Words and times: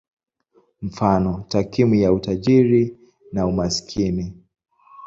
Mfano: 0.81 1.45
takwimu 1.49 1.95
ya 1.95 2.13
utajiri 2.13 2.97
na 3.31 3.45
umaskini. 3.47 4.33